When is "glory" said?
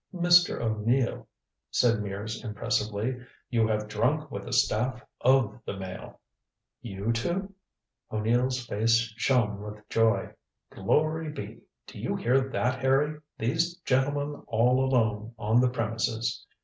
10.71-11.29